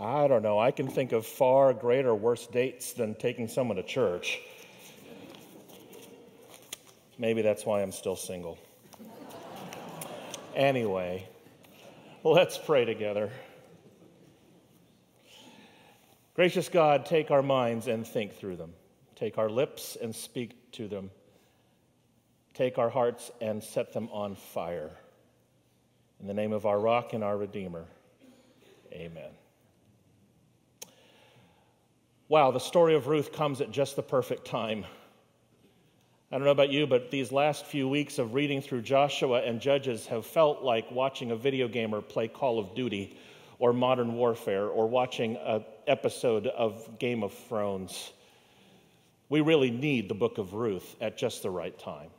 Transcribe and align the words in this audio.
I 0.00 0.28
don't 0.28 0.42
know. 0.42 0.58
I 0.58 0.70
can 0.70 0.88
think 0.88 1.12
of 1.12 1.26
far 1.26 1.74
greater, 1.74 2.14
worse 2.14 2.46
dates 2.46 2.94
than 2.94 3.14
taking 3.14 3.48
someone 3.48 3.76
to 3.76 3.82
church. 3.82 4.40
Maybe 7.18 7.42
that's 7.42 7.66
why 7.66 7.82
I'm 7.82 7.92
still 7.92 8.16
single. 8.16 8.56
Anyway, 10.56 11.28
let's 12.24 12.56
pray 12.56 12.86
together. 12.86 13.30
Gracious 16.34 16.70
God, 16.70 17.04
take 17.04 17.30
our 17.30 17.42
minds 17.42 17.86
and 17.86 18.06
think 18.06 18.36
through 18.36 18.56
them. 18.56 18.72
Take 19.16 19.36
our 19.36 19.50
lips 19.50 19.98
and 20.00 20.16
speak 20.16 20.72
to 20.72 20.88
them. 20.88 21.10
Take 22.54 22.78
our 22.78 22.88
hearts 22.88 23.30
and 23.42 23.62
set 23.62 23.92
them 23.92 24.08
on 24.12 24.34
fire. 24.34 24.90
In 26.20 26.26
the 26.26 26.34
name 26.34 26.54
of 26.54 26.64
our 26.64 26.80
rock 26.80 27.12
and 27.12 27.22
our 27.22 27.36
Redeemer, 27.36 27.84
amen. 28.92 29.30
Wow, 32.30 32.52
the 32.52 32.60
story 32.60 32.94
of 32.94 33.08
Ruth 33.08 33.32
comes 33.32 33.60
at 33.60 33.72
just 33.72 33.96
the 33.96 34.04
perfect 34.04 34.46
time. 34.46 34.86
I 36.30 36.36
don't 36.36 36.44
know 36.44 36.52
about 36.52 36.70
you, 36.70 36.86
but 36.86 37.10
these 37.10 37.32
last 37.32 37.66
few 37.66 37.88
weeks 37.88 38.20
of 38.20 38.34
reading 38.34 38.62
through 38.62 38.82
Joshua 38.82 39.42
and 39.42 39.60
Judges 39.60 40.06
have 40.06 40.24
felt 40.24 40.62
like 40.62 40.88
watching 40.92 41.32
a 41.32 41.36
video 41.36 41.66
gamer 41.66 42.00
play 42.00 42.28
Call 42.28 42.60
of 42.60 42.72
Duty 42.76 43.18
or 43.58 43.72
Modern 43.72 44.14
Warfare 44.14 44.68
or 44.68 44.88
watching 44.88 45.38
an 45.38 45.64
episode 45.88 46.46
of 46.46 47.00
Game 47.00 47.24
of 47.24 47.34
Thrones. 47.34 48.12
We 49.28 49.40
really 49.40 49.72
need 49.72 50.08
the 50.08 50.14
book 50.14 50.38
of 50.38 50.54
Ruth 50.54 50.94
at 51.00 51.18
just 51.18 51.42
the 51.42 51.50
right 51.50 51.76
time. 51.76 52.10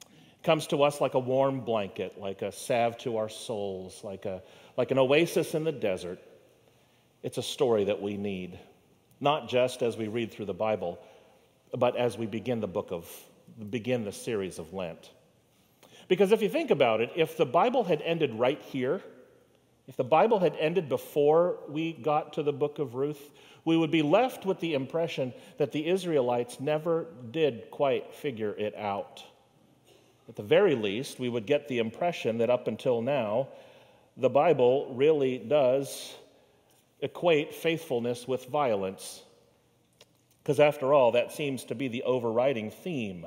It 0.00 0.42
comes 0.42 0.68
to 0.68 0.84
us 0.84 1.02
like 1.02 1.12
a 1.12 1.18
warm 1.18 1.60
blanket, 1.60 2.18
like 2.18 2.40
a 2.40 2.50
salve 2.50 2.96
to 3.00 3.18
our 3.18 3.28
souls, 3.28 4.02
like, 4.02 4.24
a, 4.24 4.42
like 4.78 4.90
an 4.90 4.98
oasis 4.98 5.54
in 5.54 5.64
the 5.64 5.72
desert. 5.72 6.18
It's 7.22 7.36
a 7.36 7.42
story 7.42 7.84
that 7.84 8.00
we 8.00 8.16
need, 8.16 8.58
not 9.20 9.48
just 9.48 9.82
as 9.82 9.96
we 9.96 10.08
read 10.08 10.32
through 10.32 10.46
the 10.46 10.54
Bible, 10.54 10.98
but 11.76 11.96
as 11.96 12.16
we 12.18 12.26
begin 12.26 12.60
the 12.60 12.66
book 12.66 12.90
of 12.90 13.08
begin 13.70 14.04
the 14.04 14.12
series 14.12 14.58
of 14.58 14.72
Lent. 14.72 15.10
Because 16.08 16.32
if 16.32 16.42
you 16.42 16.48
think 16.48 16.70
about 16.70 17.00
it, 17.00 17.10
if 17.16 17.36
the 17.36 17.46
Bible 17.46 17.84
had 17.84 18.02
ended 18.02 18.34
right 18.34 18.60
here, 18.60 19.00
if 19.86 19.96
the 19.96 20.04
Bible 20.04 20.38
had 20.38 20.56
ended 20.58 20.88
before 20.88 21.58
we 21.68 21.92
got 21.92 22.32
to 22.34 22.42
the 22.42 22.52
book 22.52 22.78
of 22.78 22.94
Ruth, 22.94 23.30
we 23.64 23.76
would 23.76 23.90
be 23.90 24.02
left 24.02 24.44
with 24.44 24.60
the 24.60 24.74
impression 24.74 25.32
that 25.58 25.72
the 25.72 25.86
Israelites 25.86 26.60
never 26.60 27.06
did 27.30 27.70
quite 27.70 28.14
figure 28.14 28.54
it 28.56 28.74
out. 28.76 29.22
At 30.28 30.36
the 30.36 30.42
very 30.42 30.74
least, 30.74 31.18
we 31.18 31.28
would 31.28 31.46
get 31.46 31.68
the 31.68 31.78
impression 31.78 32.38
that 32.38 32.50
up 32.50 32.66
until 32.66 33.02
now, 33.02 33.48
the 34.16 34.30
Bible 34.30 34.94
really 34.94 35.38
does 35.38 36.14
equate 37.00 37.54
faithfulness 37.54 38.26
with 38.26 38.46
violence. 38.46 39.22
Because 40.42 40.60
after 40.60 40.92
all, 40.92 41.12
that 41.12 41.32
seems 41.32 41.64
to 41.64 41.74
be 41.74 41.88
the 41.88 42.02
overriding 42.02 42.70
theme 42.70 43.26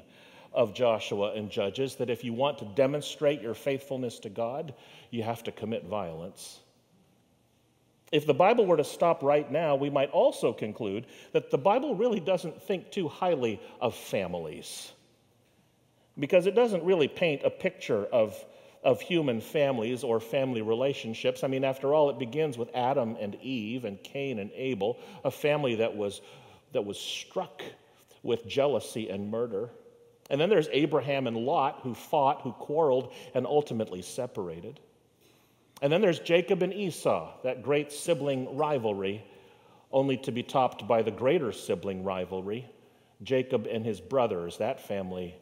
of 0.54 0.73
Joshua 0.73 1.34
and 1.34 1.50
Judges 1.50 1.95
that 1.95 2.10
if 2.10 2.23
you 2.23 2.34
want 2.34 2.58
to 2.60 2.66
demonstrate 2.66 3.42
your 3.42 3.54
faithfulness 3.54 4.20
to 4.20 4.30
God, 4.30 4.73
you 5.12 5.23
have 5.23 5.44
to 5.44 5.52
commit 5.52 5.86
violence. 5.86 6.60
If 8.12 8.26
the 8.26 8.34
Bible 8.34 8.66
were 8.66 8.78
to 8.78 8.84
stop 8.84 9.22
right 9.22 9.52
now, 9.52 9.76
we 9.76 9.90
might 9.90 10.12
also 10.12 10.54
conclude 10.54 11.08
that 11.34 11.52
the 11.52 11.58
Bible 11.58 11.95
really 11.95 12.20
doesn't 12.20 12.62
think 12.62 12.92
too 12.92 13.08
highly 13.08 13.60
of 13.82 13.95
families 13.95 14.92
because 16.20 16.48
it 16.48 16.56
doesn't 16.56 16.84
really 16.84 17.08
paint 17.08 17.42
a 17.44 17.50
picture 17.50 18.06
of, 18.06 18.34
of 18.88 19.02
human 19.02 19.41
families 19.41 20.02
or 20.02 20.17
family 20.17 20.61
relationships. 20.61 21.43
I 21.43 21.47
mean, 21.47 21.66
after 21.66 21.93
all, 21.93 22.09
it 22.09 22.17
begins 22.17 22.57
with 22.57 22.69
Adam 22.73 23.17
and 23.19 23.35
Eve 23.41 23.83
and 23.83 24.02
Cain 24.02 24.39
and 24.39 24.49
Abel, 24.55 24.97
a 25.25 25.30
family 25.30 25.75
that 25.75 25.93
was, 25.93 26.21
that 26.71 26.85
was 26.85 26.97
struck 26.97 27.61
with 28.23 28.47
jealousy 28.47 29.09
and 29.09 29.30
murder. 29.30 29.69
And 30.30 30.39
then 30.39 30.49
there's 30.49 30.69
Abraham 30.71 31.27
and 31.27 31.36
Lot 31.36 31.81
who 31.83 31.93
fought, 31.93 32.43
who 32.43 32.53
quarreled, 32.53 33.14
and 33.33 33.45
ultimately 33.45 34.02
separated. 34.02 34.80
And 35.81 35.92
then 35.92 35.99
there's 35.99 36.20
Jacob 36.20 36.64
and 36.64 36.73
Esau, 36.73 37.33
that 37.43 37.64
great 37.64 37.92
sibling 37.92 38.55
rivalry, 38.55 39.21
only 39.92 40.15
to 40.15 40.31
be 40.31 40.43
topped 40.43 40.87
by 40.87 41.02
the 41.02 41.11
greater 41.11 41.52
sibling 41.52 42.05
rivalry, 42.05 42.65
Jacob 43.21 43.67
and 43.70 43.86
his 43.86 43.99
brothers. 43.99 44.59
That 44.59 44.80
family, 44.80 45.36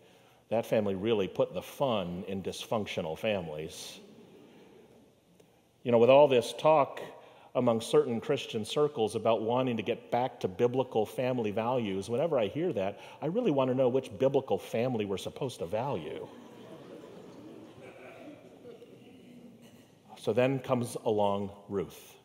that 0.49 0.65
family 0.65 0.95
really 0.95 1.27
put 1.27 1.53
the 1.53 1.61
fun 1.61 2.23
in 2.27 2.43
dysfunctional 2.43 3.17
families. 3.17 3.99
You 5.83 5.91
know, 5.91 5.97
with 5.97 6.09
all 6.09 6.27
this 6.27 6.53
talk 6.57 7.01
among 7.55 7.81
certain 7.81 8.19
Christian 8.19 8.65
circles 8.65 9.15
about 9.15 9.41
wanting 9.41 9.77
to 9.77 9.83
get 9.83 10.11
back 10.11 10.39
to 10.41 10.47
biblical 10.47 11.05
family 11.05 11.51
values, 11.51 12.09
whenever 12.09 12.37
I 12.37 12.47
hear 12.47 12.73
that, 12.73 12.99
I 13.21 13.27
really 13.27 13.51
want 13.51 13.69
to 13.69 13.75
know 13.75 13.87
which 13.87 14.11
biblical 14.19 14.57
family 14.57 15.05
we're 15.05 15.17
supposed 15.17 15.59
to 15.59 15.65
value. 15.65 16.27
So 20.17 20.33
then 20.33 20.59
comes 20.59 20.97
along 21.05 21.51
Ruth. 21.69 22.15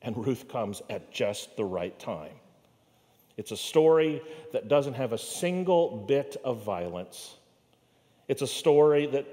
And 0.00 0.16
Ruth 0.16 0.48
comes 0.48 0.80
at 0.88 1.12
just 1.12 1.56
the 1.56 1.64
right 1.64 1.98
time. 1.98 2.36
It's 3.40 3.52
a 3.52 3.56
story 3.56 4.20
that 4.52 4.68
doesn't 4.68 4.92
have 4.92 5.14
a 5.14 5.18
single 5.18 5.96
bit 5.96 6.36
of 6.44 6.62
violence. 6.62 7.36
It's 8.28 8.42
a 8.42 8.46
story 8.46 9.06
that, 9.06 9.26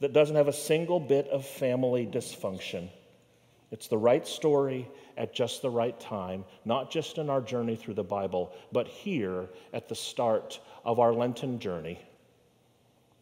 that 0.00 0.12
doesn't 0.12 0.34
have 0.34 0.48
a 0.48 0.52
single 0.52 0.98
bit 0.98 1.28
of 1.28 1.46
family 1.46 2.04
dysfunction. 2.04 2.88
It's 3.70 3.86
the 3.86 3.96
right 3.96 4.26
story 4.26 4.88
at 5.16 5.32
just 5.32 5.62
the 5.62 5.70
right 5.70 5.98
time, 6.00 6.44
not 6.64 6.90
just 6.90 7.18
in 7.18 7.30
our 7.30 7.40
journey 7.40 7.76
through 7.76 7.94
the 7.94 8.02
Bible, 8.02 8.52
but 8.72 8.88
here 8.88 9.48
at 9.72 9.88
the 9.88 9.94
start 9.94 10.58
of 10.84 10.98
our 10.98 11.12
Lenten 11.12 11.60
journey. 11.60 12.00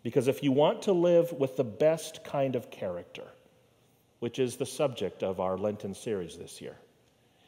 Because 0.02 0.26
if 0.26 0.42
you 0.42 0.52
want 0.52 0.80
to 0.84 0.94
live 0.94 1.34
with 1.34 1.58
the 1.58 1.64
best 1.64 2.24
kind 2.24 2.56
of 2.56 2.70
character, 2.70 3.26
which 4.20 4.38
is 4.38 4.56
the 4.56 4.64
subject 4.64 5.22
of 5.22 5.38
our 5.38 5.58
Lenten 5.58 5.92
series 5.92 6.38
this 6.38 6.62
year, 6.62 6.76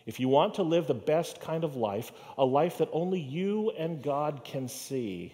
if 0.06 0.18
you 0.18 0.28
want 0.28 0.54
to 0.54 0.62
live 0.62 0.86
the 0.86 0.94
best 0.94 1.40
kind 1.40 1.64
of 1.64 1.76
life, 1.76 2.12
a 2.36 2.44
life 2.44 2.78
that 2.78 2.88
only 2.92 3.20
you 3.20 3.70
and 3.70 4.02
God 4.02 4.42
can 4.44 4.68
see, 4.68 5.32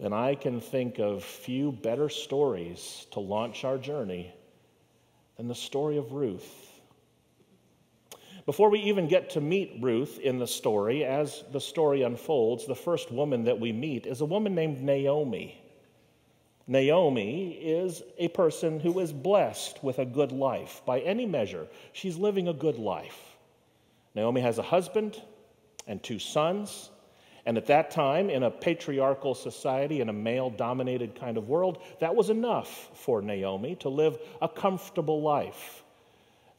then 0.00 0.12
I 0.12 0.34
can 0.34 0.60
think 0.60 0.98
of 0.98 1.22
few 1.22 1.70
better 1.70 2.08
stories 2.08 3.06
to 3.12 3.20
launch 3.20 3.64
our 3.64 3.78
journey 3.78 4.34
than 5.36 5.48
the 5.48 5.54
story 5.54 5.96
of 5.98 6.12
Ruth. 6.12 6.70
Before 8.46 8.68
we 8.68 8.80
even 8.80 9.08
get 9.08 9.30
to 9.30 9.40
meet 9.40 9.78
Ruth 9.80 10.18
in 10.18 10.38
the 10.38 10.46
story, 10.46 11.04
as 11.04 11.44
the 11.52 11.60
story 11.60 12.02
unfolds, 12.02 12.66
the 12.66 12.74
first 12.74 13.10
woman 13.10 13.44
that 13.44 13.58
we 13.58 13.72
meet 13.72 14.04
is 14.04 14.20
a 14.20 14.26
woman 14.26 14.54
named 14.54 14.82
Naomi. 14.82 15.60
Naomi 16.66 17.52
is 17.52 18.02
a 18.18 18.28
person 18.28 18.80
who 18.80 18.98
is 19.00 19.12
blessed 19.12 19.82
with 19.82 19.98
a 19.98 20.04
good 20.04 20.32
life. 20.32 20.82
By 20.84 21.00
any 21.00 21.24
measure, 21.24 21.66
she's 21.92 22.16
living 22.16 22.48
a 22.48 22.52
good 22.52 22.78
life. 22.78 23.33
Naomi 24.14 24.40
has 24.40 24.58
a 24.58 24.62
husband 24.62 25.20
and 25.86 26.02
two 26.02 26.18
sons. 26.18 26.90
And 27.46 27.58
at 27.58 27.66
that 27.66 27.90
time, 27.90 28.30
in 28.30 28.42
a 28.42 28.50
patriarchal 28.50 29.34
society, 29.34 30.00
in 30.00 30.08
a 30.08 30.14
male 30.14 30.48
dominated 30.48 31.14
kind 31.14 31.36
of 31.36 31.48
world, 31.48 31.82
that 32.00 32.14
was 32.14 32.30
enough 32.30 32.90
for 32.94 33.20
Naomi 33.20 33.74
to 33.76 33.90
live 33.90 34.18
a 34.40 34.48
comfortable 34.48 35.20
life. 35.20 35.82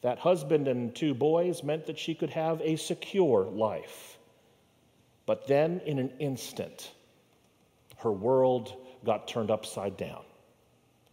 That 0.01 0.19
husband 0.19 0.67
and 0.67 0.93
two 0.93 1.15
boys 1.15 1.63
meant 1.63 1.87
that 1.87 1.97
she 1.97 2.13
could 2.13 2.29
have 2.29 2.61
a 2.61 2.75
secure 2.75 3.45
life. 3.45 4.19
But 5.25 5.47
then, 5.47 5.81
in 5.87 5.97
an 5.97 6.11
instant, 6.19 6.91
her 7.97 8.11
world 8.11 8.75
got 9.03 9.27
turned 9.27 9.49
upside 9.49 9.97
down, 9.97 10.23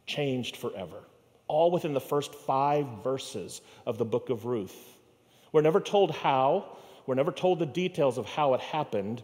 changed 0.07 0.57
forever, 0.57 1.05
all 1.49 1.71
within 1.71 1.95
the 1.95 2.01
first 2.01 2.35
five 2.35 2.87
verses 3.03 3.63
of 3.87 3.97
the 3.97 4.05
book 4.05 4.29
of 4.29 4.45
Ruth. 4.45 4.99
We're 5.53 5.61
never 5.61 5.81
told 5.81 6.11
how, 6.11 6.77
we're 7.07 7.15
never 7.15 7.33
told 7.33 7.59
the 7.59 7.67
details 7.67 8.19
of 8.19 8.27
how 8.27 8.55
it 8.55 8.61
happened, 8.61 9.23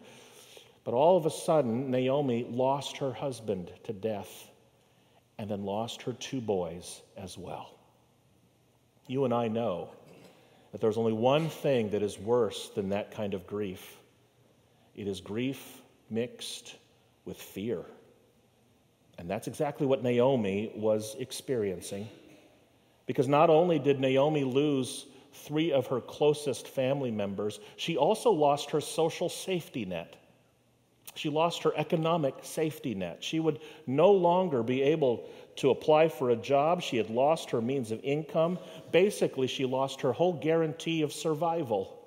but 0.84 0.94
all 0.94 1.16
of 1.16 1.26
a 1.26 1.30
sudden, 1.30 1.90
Naomi 1.90 2.46
lost 2.48 2.98
her 2.98 3.12
husband 3.12 3.72
to 3.84 3.92
death 3.92 4.48
and 5.38 5.50
then 5.50 5.64
lost 5.64 6.02
her 6.02 6.12
two 6.12 6.40
boys 6.40 7.00
as 7.16 7.36
well. 7.38 7.78
You 9.06 9.24
and 9.24 9.32
I 9.32 9.48
know 9.48 9.90
that 10.72 10.80
there's 10.80 10.98
only 10.98 11.12
one 11.12 11.48
thing 11.48 11.90
that 11.90 12.02
is 12.02 12.18
worse 12.18 12.68
than 12.74 12.90
that 12.90 13.10
kind 13.10 13.34
of 13.34 13.46
grief 13.46 13.98
it 14.98 15.06
is 15.06 15.20
grief 15.20 15.80
mixed 16.10 16.74
with 17.24 17.40
fear. 17.40 17.84
And 19.16 19.30
that's 19.30 19.46
exactly 19.46 19.86
what 19.86 20.02
Naomi 20.02 20.72
was 20.74 21.14
experiencing. 21.20 22.08
Because 23.06 23.28
not 23.28 23.48
only 23.48 23.78
did 23.78 24.00
Naomi 24.00 24.42
lose 24.42 25.06
three 25.38 25.72
of 25.72 25.86
her 25.86 26.00
closest 26.00 26.68
family 26.68 27.10
members, 27.10 27.60
she 27.76 27.96
also 27.96 28.30
lost 28.30 28.70
her 28.70 28.80
social 28.80 29.28
safety 29.28 29.84
net. 29.84 30.16
She 31.14 31.28
lost 31.28 31.62
her 31.64 31.72
economic 31.76 32.34
safety 32.42 32.94
net. 32.94 33.24
She 33.24 33.40
would 33.40 33.60
no 33.86 34.12
longer 34.12 34.62
be 34.62 34.82
able 34.82 35.28
to 35.56 35.70
apply 35.70 36.08
for 36.08 36.30
a 36.30 36.36
job. 36.36 36.80
She 36.80 36.96
had 36.96 37.10
lost 37.10 37.50
her 37.50 37.60
means 37.60 37.90
of 37.90 38.00
income. 38.04 38.58
Basically, 38.92 39.48
she 39.48 39.64
lost 39.64 40.00
her 40.02 40.12
whole 40.12 40.34
guarantee 40.34 41.02
of 41.02 41.12
survival. 41.12 41.98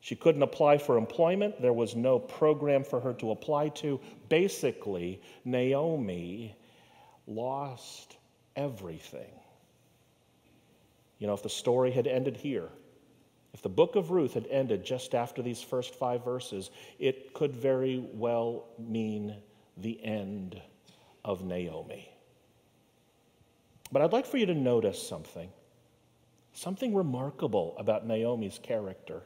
She 0.00 0.16
couldn't 0.16 0.42
apply 0.42 0.78
for 0.78 0.96
employment. 0.96 1.60
There 1.60 1.72
was 1.72 1.94
no 1.94 2.18
program 2.18 2.82
for 2.82 3.00
her 3.00 3.12
to 3.14 3.30
apply 3.30 3.68
to. 3.70 4.00
Basically, 4.28 5.20
Naomi 5.44 6.56
lost 7.26 8.16
everything. 8.56 9.30
You 11.18 11.26
know, 11.26 11.34
if 11.34 11.42
the 11.42 11.48
story 11.48 11.90
had 11.90 12.06
ended 12.06 12.36
here, 12.36 12.68
if 13.54 13.62
the 13.62 13.68
book 13.68 13.96
of 13.96 14.10
Ruth 14.10 14.34
had 14.34 14.46
ended 14.50 14.84
just 14.84 15.14
after 15.14 15.42
these 15.42 15.60
first 15.60 15.94
five 15.94 16.24
verses, 16.24 16.70
it 16.98 17.32
could 17.34 17.54
very 17.54 18.04
well 18.12 18.66
mean 18.78 19.34
the 19.76 20.02
end 20.04 20.60
of 21.24 21.44
Naomi. 21.44 22.08
But 23.90 24.02
I'd 24.02 24.12
like 24.12 24.26
for 24.26 24.36
you 24.36 24.46
to 24.46 24.54
notice 24.54 25.00
something, 25.00 25.48
something 26.52 26.94
remarkable 26.94 27.74
about 27.78 28.06
Naomi's 28.06 28.58
character. 28.62 29.22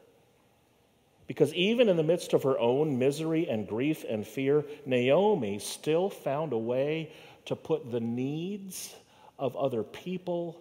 Because 1.27 1.53
even 1.55 1.89
in 1.89 1.97
the 1.97 2.03
midst 2.03 2.33
of 2.33 2.43
her 2.43 2.59
own 2.59 2.99
misery 2.99 3.49
and 3.49 3.67
grief 3.67 4.05
and 4.09 4.27
fear, 4.27 4.65
Naomi 4.87 5.59
still 5.59 6.11
found 6.11 6.53
a 6.53 6.59
way 6.59 7.13
to 7.47 7.57
put 7.57 7.91
the 7.91 8.01
needs 8.01 8.95
of 9.39 9.57
other 9.57 9.83
people 9.83 10.61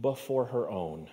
before 0.00 0.44
her 0.46 0.68
own. 0.68 1.08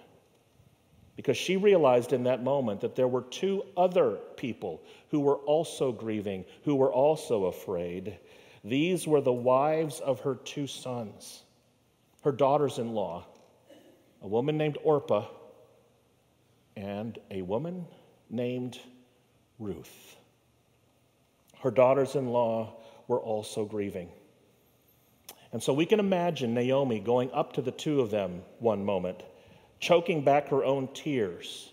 Because 1.16 1.38
she 1.38 1.58
realized 1.58 2.14
in 2.14 2.24
that 2.24 2.44
moment 2.44 2.82
that 2.82 2.96
there 2.96 3.08
were 3.08 3.22
two 3.22 3.64
other 3.78 4.18
people 4.38 4.82
who 5.10 5.20
were 5.20 5.38
also 5.38 5.92
grieving, 5.92 6.46
who 6.64 6.76
were 6.76 6.92
also 6.92 7.46
afraid. 7.46 8.18
These 8.64 9.08
were 9.08 9.22
the 9.22 9.34
wives 9.34 10.00
of 10.00 10.22
her 10.22 10.36
two 10.36 10.68
sons, 10.68 11.44
her 12.24 12.32
daughters 12.32 12.80
in 12.80 12.94
law, 12.94 13.26
a 14.22 14.28
woman 14.28 14.58
named 14.58 14.78
Orpah 14.84 15.28
and 16.76 17.18
a 17.30 17.42
woman 17.42 17.86
named 18.30 18.80
Ruth. 19.60 20.16
Her 21.60 21.72
daughters 21.72 22.16
in 22.16 22.28
law 22.28 22.76
were 23.08 23.20
also 23.20 23.66
grieving. 23.66 24.10
And 25.54 25.62
so 25.62 25.74
we 25.74 25.86
can 25.86 26.00
imagine 26.00 26.54
Naomi 26.54 27.00
going 27.00 27.32
up 27.32 27.54
to 27.54 27.62
the 27.62 27.72
two 27.72 28.02
of 28.02 28.10
them 28.10 28.42
one 28.60 28.86
moment, 28.86 29.22
choking 29.80 30.24
back 30.24 30.48
her 30.50 30.64
own 30.64 30.88
tears, 30.94 31.72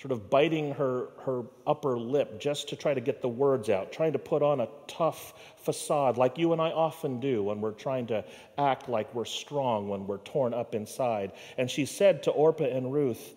sort 0.00 0.12
of 0.12 0.30
biting 0.30 0.72
her, 0.74 1.08
her 1.24 1.42
upper 1.66 1.98
lip 1.98 2.40
just 2.40 2.68
to 2.70 2.76
try 2.76 2.94
to 2.94 3.00
get 3.00 3.20
the 3.20 3.28
words 3.28 3.68
out, 3.68 3.92
trying 3.92 4.12
to 4.12 4.18
put 4.18 4.42
on 4.42 4.60
a 4.60 4.68
tough 4.86 5.34
facade 5.58 6.16
like 6.16 6.38
you 6.38 6.52
and 6.52 6.60
I 6.60 6.70
often 6.70 7.20
do 7.20 7.42
when 7.42 7.60
we're 7.60 7.72
trying 7.72 8.06
to 8.08 8.24
act 8.56 8.88
like 8.88 9.14
we're 9.14 9.24
strong 9.24 9.88
when 9.88 10.06
we're 10.06 10.18
torn 10.18 10.54
up 10.54 10.74
inside. 10.74 11.32
And 11.58 11.70
she 11.70 11.84
said 11.84 12.22
to 12.24 12.30
Orpah 12.30 12.64
and 12.64 12.92
Ruth, 12.92 13.34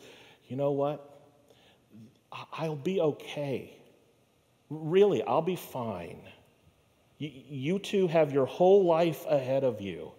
You 0.48 0.56
know 0.56 0.72
what? 0.72 1.06
I'll 2.54 2.76
be 2.76 3.02
okay. 3.02 3.76
Really, 4.70 5.24
I'll 5.24 5.42
be 5.42 5.56
fine. 5.56 6.22
You 7.20 7.80
two 7.80 8.08
have 8.08 8.32
your 8.32 8.46
whole 8.46 8.86
life 8.86 9.26
ahead 9.28 9.64
of 9.66 9.82
you. 9.82 10.14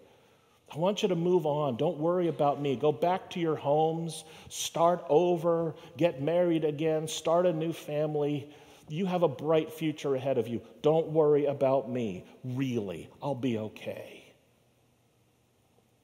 I 0.73 0.79
want 0.79 1.03
you 1.03 1.09
to 1.09 1.17
move 1.17 1.47
on. 1.47 1.77
Don't 1.77 1.99
worry 1.99 2.29
about 2.29 2.61
me. 2.61 2.77
Go 2.77 2.93
back 2.93 3.31
to 3.31 3.41
your 3.41 3.57
homes, 3.57 4.25
start 4.49 5.05
over, 5.09 5.75
get 5.97 6.23
married 6.23 6.65
again, 6.65 7.09
start 7.09 7.47
a 7.47 7.53
new 7.53 7.73
family. 7.73 8.49
You 8.89 9.07
have 9.07 9.23
a 9.23 9.29
bright 9.29 9.73
future 9.73 10.15
ahead 10.15 10.39
of 10.39 10.47
you. 10.47 10.61
Don't 10.83 11.09
worry 11.09 11.47
about 11.47 11.91
me. 11.91 12.25
Really, 12.45 13.09
I'll 13.23 13.35
be 13.35 13.59
okay. 13.59 14.33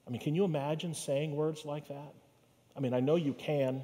I 0.05 0.09
mean, 0.09 0.19
can 0.19 0.35
you 0.35 0.45
imagine 0.45 0.93
saying 0.93 1.35
words 1.35 1.63
like 1.63 1.87
that? 1.89 2.13
I 2.75 2.79
mean, 2.79 2.93
I 2.93 2.99
know 2.99 3.15
you 3.15 3.33
can 3.33 3.83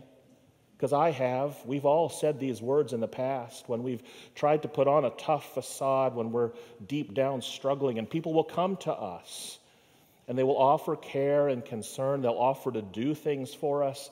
because 0.84 0.92
I 0.92 1.12
have. 1.12 1.56
We've 1.66 1.86
all 1.86 2.10
said 2.10 2.42
these 2.42 2.62
words 2.62 2.92
in 2.92 3.00
the 3.00 3.08
past 3.08 3.70
when 3.70 3.84
we've 3.84 4.04
tried 4.36 4.64
to 4.64 4.68
put 4.68 4.86
on 4.86 5.06
a 5.06 5.12
tough 5.12 5.54
facade, 5.54 6.14
when 6.14 6.34
we're 6.34 6.52
deep 6.86 7.14
down 7.14 7.42
struggling, 7.42 8.00
and 8.00 8.10
people 8.10 8.34
will 8.34 8.44
come 8.44 8.76
to 8.76 8.92
us 8.92 9.60
and 10.28 10.38
they 10.38 10.44
will 10.44 10.58
offer 10.58 10.98
care 10.98 11.48
and 11.48 11.64
concern. 11.64 12.22
They'll 12.22 12.34
offer 12.34 12.70
to 12.70 12.82
do 12.82 13.16
things 13.16 13.54
for 13.54 13.82
us. 13.82 14.12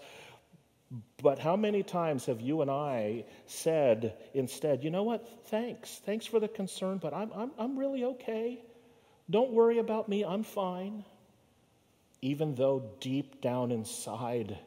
But 1.22 1.40
how 1.40 1.58
many 1.58 1.84
times 1.84 2.28
have 2.28 2.40
you 2.40 2.62
and 2.62 2.72
I 2.72 3.26
said 3.48 4.16
instead, 4.34 4.82
you 4.82 4.92
know 4.92 5.04
what? 5.04 5.28
Thanks. 5.48 6.00
Thanks 6.06 6.26
for 6.26 6.40
the 6.40 6.48
concern, 6.48 7.00
but 7.00 7.14
I'm, 7.14 7.34
I'm, 7.36 7.52
I'm 7.60 7.78
really 7.78 8.06
okay. 8.06 8.64
Don't 9.30 9.52
worry 9.52 9.80
about 9.80 10.08
me. 10.08 10.24
I'm 10.24 10.44
fine. 10.44 11.04
Even 12.22 12.56
though 12.56 12.92
deep 13.02 13.42
down 13.42 13.74
inside, 13.74 14.58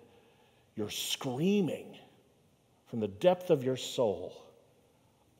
you're 0.77 0.91
screaming 0.91 1.97
from 2.87 3.01
the 3.01 3.09
depth 3.09 3.51
of 3.51 3.65
your 3.65 3.77
soul, 3.77 4.33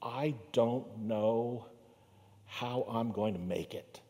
I 0.03 0.35
don't 0.53 0.99
know 1.01 1.67
how 2.47 2.87
I'm 2.89 3.11
going 3.11 3.35
to 3.35 3.41
make 3.41 3.75
it. 3.75 4.01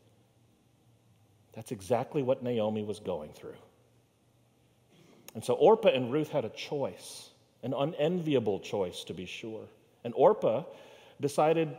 That's 1.53 1.71
exactly 1.71 2.21
what 2.21 2.43
Naomi 2.43 2.83
was 2.83 2.99
going 2.99 3.31
through. 3.31 3.55
And 5.33 5.43
so 5.43 5.53
Orpah 5.53 5.89
and 5.89 6.11
Ruth 6.11 6.29
had 6.29 6.45
a 6.45 6.49
choice, 6.49 7.29
an 7.63 7.73
unenviable 7.73 8.59
choice 8.59 9.03
to 9.05 9.13
be 9.13 9.25
sure. 9.25 9.67
And 10.03 10.13
Orpah 10.15 10.63
decided 11.21 11.75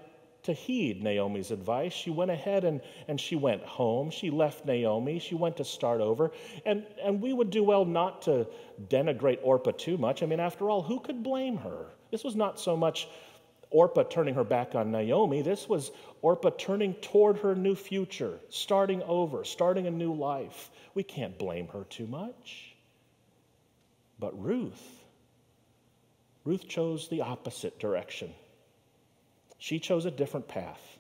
to 0.47 0.53
heed 0.53 1.03
Naomi's 1.03 1.51
advice. 1.51 1.93
She 1.93 2.11
went 2.11 2.31
ahead 2.31 2.65
and, 2.65 2.81
and 3.09 3.21
she 3.21 3.37
went 3.37 3.63
home. 3.63 4.11
She 4.11 4.31
left 4.31 4.65
Naomi. 4.65 5.19
She 5.19 5.35
went 5.35 5.57
to 5.59 5.65
start 5.65 6.01
over. 6.01 6.33
And, 6.65 6.85
and 7.03 7.21
we 7.21 7.33
would 7.33 7.51
do 7.51 7.63
well 7.63 7.85
not 7.85 8.23
to 8.23 8.47
denigrate 8.89 9.39
Orpah 9.43 9.73
too 9.73 9.99
much. 9.99 10.23
I 10.23 10.27
mean, 10.27 10.41
after 10.41 10.71
all, 10.71 10.83
who 10.83 11.01
could 11.01 11.23
blame 11.23 11.57
her? 11.59 11.87
This 12.11 12.25
was 12.25 12.35
not 12.35 12.59
so 12.59 12.77
much 12.77 13.09
Orpah 13.71 14.05
turning 14.05 14.35
her 14.35 14.45
back 14.45 14.75
on 14.75 14.91
Naomi. 14.91 15.43
This 15.43 15.69
was 15.69 15.91
Orpah 16.23 16.51
turning 16.57 16.95
toward 16.95 17.37
her 17.39 17.55
new 17.55 17.75
future, 17.75 18.39
starting 18.49 19.03
over, 19.03 19.45
starting 19.45 19.87
a 19.87 19.91
new 19.91 20.15
life. 20.15 20.71
We 20.95 21.03
can't 21.03 21.37
blame 21.39 21.69
her 21.69 21.85
too 21.91 22.07
much. 22.07 22.77
But 24.19 24.41
Ruth, 24.41 25.03
Ruth 26.45 26.67
chose 26.69 27.09
the 27.09 27.23
opposite 27.23 27.79
direction. 27.79 28.33
She 29.59 29.79
chose 29.79 30.05
a 30.05 30.11
different 30.11 30.49
path, 30.49 30.99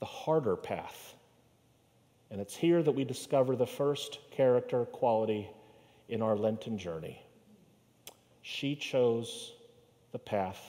the 0.00 0.06
harder 0.06 0.56
path. 0.56 1.14
And 2.30 2.40
it's 2.40 2.56
here 2.56 2.82
that 2.82 2.92
we 2.92 3.04
discover 3.04 3.54
the 3.54 3.66
first 3.66 4.18
character 4.30 4.84
quality 4.86 5.48
in 6.08 6.20
our 6.20 6.36
Lenten 6.36 6.78
journey. 6.78 7.22
She 8.42 8.74
chose 8.74 9.52
the 10.12 10.18
path 10.18 10.60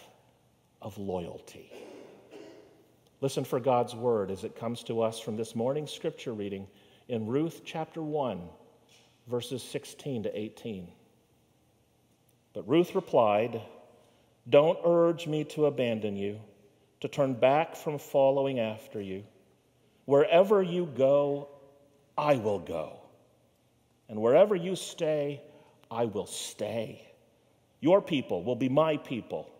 of 0.82 0.98
loyalty. 0.98 1.72
Listen 3.22 3.44
for 3.44 3.60
God's 3.60 3.96
word 3.96 4.30
as 4.30 4.44
it 4.44 4.56
comes 4.56 4.84
to 4.84 5.02
us 5.02 5.20
from 5.20 5.36
this 5.36 5.56
morning's 5.56 5.92
scripture 5.92 6.34
reading 6.34 6.68
in 7.08 7.26
Ruth 7.26 7.62
chapter 7.66 8.02
1, 8.02 8.42
verses 9.28 9.64
16 9.64 10.24
to 10.24 10.40
18. 10.40 10.88
But 12.54 12.68
Ruth 12.68 12.94
replied, 12.94 13.62
Don't 14.50 14.78
urge 14.86 15.28
me 15.28 15.44
to 15.46 15.66
abandon 15.66 16.16
you 16.16 16.40
to 17.02 17.08
turn 17.08 17.34
back 17.34 17.76
from 17.76 17.98
following 18.00 18.60
after 18.60 19.02
you. 19.02 19.24
Wherever 20.06 20.62
you 20.62 20.86
go, 20.86 21.50
I 22.18 22.36
will 22.36 22.60
go. 22.60 23.00
And 24.08 24.22
wherever 24.22 24.56
you 24.56 24.76
stay, 24.76 25.42
I 25.90 26.06
will 26.06 26.28
stay. 26.28 27.02
Your 27.82 28.02
people 28.02 28.44
will 28.44 28.56
be 28.56 28.70
my 28.70 28.98
people. 28.98 29.52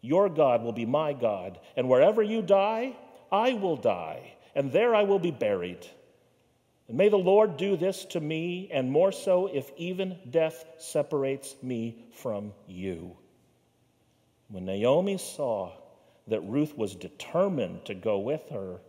Your 0.00 0.28
God 0.28 0.62
will 0.62 0.72
be 0.72 0.86
my 0.86 1.12
God. 1.12 1.58
And 1.76 1.88
wherever 1.88 2.22
you 2.22 2.42
die, 2.42 2.96
I 3.30 3.52
will 3.54 3.76
die. 3.76 4.34
And 4.54 4.72
there 4.72 4.94
I 4.94 5.02
will 5.02 5.18
be 5.18 5.30
buried. 5.30 5.86
And 6.88 6.96
may 6.96 7.08
the 7.08 7.16
Lord 7.16 7.56
do 7.56 7.76
this 7.76 8.04
to 8.06 8.20
me, 8.20 8.68
and 8.72 8.90
more 8.90 9.12
so 9.12 9.46
if 9.46 9.70
even 9.76 10.18
death 10.30 10.64
separates 10.78 11.54
me 11.62 12.04
from 12.12 12.52
you. 12.66 13.16
When 14.48 14.64
Naomi 14.64 15.16
saw 15.16 15.72
that 16.30 16.40
Ruth 16.40 16.76
was 16.76 16.94
determined 16.94 17.84
to 17.86 17.94
go 17.94 18.18
with 18.18 18.48
her, 18.50 18.80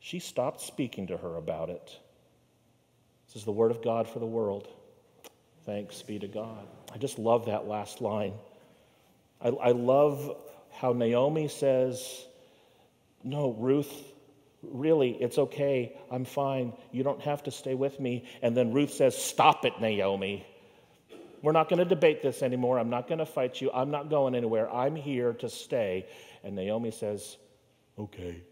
she 0.00 0.18
stopped 0.18 0.60
speaking 0.60 1.06
to 1.08 1.16
her 1.16 1.36
about 1.36 1.70
it. 1.70 1.98
This 3.26 3.36
is 3.36 3.44
the 3.44 3.52
word 3.52 3.70
of 3.70 3.82
God 3.82 4.08
for 4.08 4.18
the 4.18 4.26
world. 4.26 4.68
Thanks 5.64 6.02
be 6.02 6.18
to 6.18 6.28
God. 6.28 6.66
I 6.94 6.98
just 6.98 7.18
love 7.18 7.46
that 7.46 7.66
last 7.66 8.00
line. 8.00 8.34
I, 9.40 9.48
I 9.48 9.70
love 9.72 10.36
how 10.72 10.92
Naomi 10.92 11.48
says, 11.48 12.26
No, 13.24 13.50
Ruth, 13.58 13.92
really, 14.62 15.10
it's 15.20 15.38
okay. 15.38 15.96
I'm 16.10 16.24
fine. 16.24 16.72
You 16.92 17.02
don't 17.02 17.20
have 17.22 17.42
to 17.44 17.50
stay 17.50 17.74
with 17.74 17.98
me. 17.98 18.24
And 18.42 18.56
then 18.56 18.72
Ruth 18.72 18.92
says, 18.92 19.16
Stop 19.16 19.64
it, 19.64 19.80
Naomi. 19.80 20.46
We're 21.46 21.52
not 21.52 21.68
going 21.68 21.78
to 21.78 21.84
debate 21.84 22.22
this 22.22 22.42
anymore. 22.42 22.76
I'm 22.76 22.90
not 22.90 23.06
going 23.06 23.20
to 23.20 23.24
fight 23.24 23.60
you. 23.60 23.70
I'm 23.72 23.88
not 23.88 24.10
going 24.10 24.34
anywhere. 24.34 24.68
I'm 24.68 24.96
here 24.96 25.32
to 25.34 25.48
stay. 25.48 26.06
And 26.42 26.56
Naomi 26.56 26.90
says, 26.90 27.36
Okay. 27.96 28.42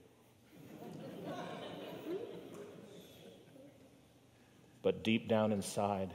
But 4.83 5.03
deep 5.03 5.27
down 5.27 5.51
inside, 5.51 6.15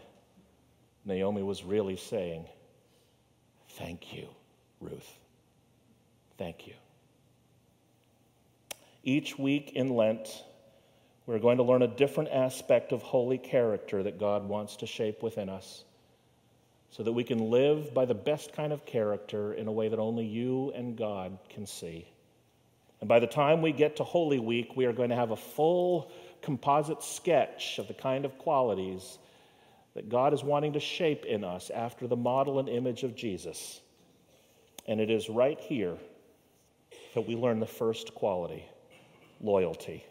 Naomi 1.03 1.43
was 1.43 1.65
really 1.65 1.97
saying, 1.97 2.45
Thank 3.71 4.13
you, 4.13 4.29
Ruth. 4.79 5.19
Thank 6.37 6.65
you. 6.65 6.75
Each 9.03 9.37
week 9.37 9.73
in 9.75 9.89
Lent, 9.89 10.45
we're 11.25 11.39
going 11.39 11.57
to 11.57 11.63
learn 11.63 11.81
a 11.81 11.89
different 11.89 12.29
aspect 12.29 12.93
of 12.93 13.01
holy 13.01 13.37
character 13.37 14.01
that 14.03 14.17
God 14.17 14.47
wants 14.47 14.77
to 14.77 14.87
shape 14.87 15.21
within 15.21 15.49
us 15.49 15.83
so 16.91 17.03
that 17.03 17.11
we 17.11 17.23
can 17.23 17.49
live 17.49 17.93
by 17.93 18.05
the 18.05 18.13
best 18.13 18.53
kind 18.53 18.73
of 18.73 18.85
character 18.85 19.53
in 19.53 19.67
a 19.67 19.71
way 19.71 19.89
that 19.89 19.99
only 19.99 20.25
you 20.25 20.71
and 20.75 20.97
God 20.97 21.37
can 21.49 21.65
see. 21.65 22.07
And 22.99 23.07
by 23.07 23.19
the 23.19 23.27
time 23.27 23.61
we 23.61 23.71
get 23.71 23.97
to 23.97 24.03
Holy 24.03 24.39
Week, 24.39 24.75
we 24.75 24.85
are 24.85 24.93
going 24.93 25.09
to 25.09 25.15
have 25.15 25.31
a 25.31 25.35
full 25.35 26.11
composite 26.41 27.03
sketch 27.03 27.79
of 27.79 27.87
the 27.87 27.93
kind 27.93 28.25
of 28.25 28.37
qualities 28.37 29.17
that 29.93 30.09
God 30.09 30.33
is 30.33 30.43
wanting 30.43 30.73
to 30.73 30.79
shape 30.79 31.25
in 31.25 31.43
us 31.43 31.69
after 31.69 32.07
the 32.07 32.15
model 32.15 32.59
and 32.59 32.67
image 32.67 33.03
of 33.03 33.15
Jesus. 33.15 33.79
And 34.87 34.99
it 34.99 35.09
is 35.09 35.29
right 35.29 35.59
here 35.59 35.97
that 37.13 37.27
we 37.27 37.35
learn 37.35 37.59
the 37.59 37.65
first 37.65 38.13
quality 38.13 38.65
loyalty. 39.41 40.05